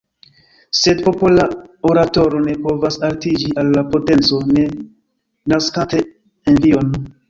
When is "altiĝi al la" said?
3.11-3.87